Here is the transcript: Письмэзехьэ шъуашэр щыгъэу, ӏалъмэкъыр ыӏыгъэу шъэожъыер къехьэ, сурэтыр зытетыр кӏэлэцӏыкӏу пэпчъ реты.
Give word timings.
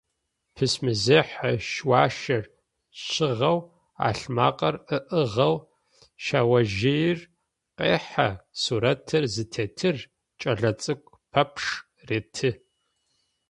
Письмэзехьэ 0.55 1.51
шъуашэр 1.69 2.45
щыгъэу, 3.05 3.59
ӏалъмэкъыр 3.99 4.75
ыӏыгъэу 4.97 5.55
шъэожъыер 6.23 7.17
къехьэ, 7.77 8.29
сурэтыр 8.61 9.23
зытетыр 9.33 9.97
кӏэлэцӏыкӏу 10.39 11.15
пэпчъ 11.31 11.69
реты. 12.07 12.49